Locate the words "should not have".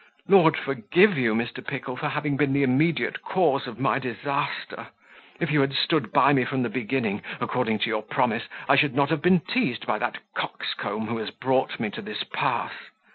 8.77-9.21